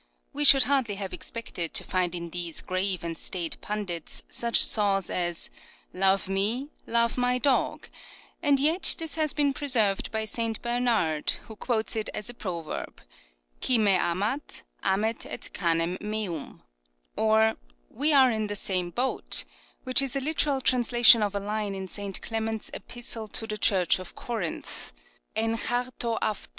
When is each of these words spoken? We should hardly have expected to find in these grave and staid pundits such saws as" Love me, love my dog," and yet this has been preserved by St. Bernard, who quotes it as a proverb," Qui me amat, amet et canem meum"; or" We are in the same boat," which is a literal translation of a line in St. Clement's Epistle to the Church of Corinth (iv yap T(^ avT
We 0.33 0.45
should 0.45 0.63
hardly 0.63 0.95
have 0.95 1.13
expected 1.13 1.75
to 1.75 1.83
find 1.83 2.15
in 2.15 2.31
these 2.31 2.63
grave 2.63 3.03
and 3.03 3.15
staid 3.15 3.57
pundits 3.61 4.23
such 4.27 4.65
saws 4.65 5.11
as" 5.11 5.51
Love 5.93 6.27
me, 6.27 6.69
love 6.87 7.19
my 7.19 7.37
dog," 7.37 7.87
and 8.41 8.59
yet 8.59 8.95
this 8.97 9.13
has 9.13 9.33
been 9.35 9.53
preserved 9.53 10.09
by 10.11 10.25
St. 10.25 10.59
Bernard, 10.63 11.29
who 11.43 11.55
quotes 11.55 11.95
it 11.95 12.09
as 12.15 12.31
a 12.31 12.33
proverb," 12.33 12.99
Qui 13.63 13.77
me 13.77 13.95
amat, 13.95 14.63
amet 14.83 15.27
et 15.27 15.51
canem 15.53 15.99
meum"; 16.01 16.63
or" 17.15 17.53
We 18.01 18.11
are 18.11 18.31
in 18.31 18.47
the 18.47 18.55
same 18.55 18.89
boat," 18.89 19.45
which 19.83 20.01
is 20.01 20.15
a 20.15 20.19
literal 20.19 20.61
translation 20.61 21.21
of 21.21 21.35
a 21.35 21.39
line 21.39 21.75
in 21.75 21.87
St. 21.87 22.19
Clement's 22.23 22.71
Epistle 22.73 23.27
to 23.27 23.45
the 23.45 23.59
Church 23.59 23.99
of 23.99 24.15
Corinth 24.15 24.93
(iv 25.35 25.69
yap 25.69 25.93
T(^ 25.99 26.17
avT 26.23 26.47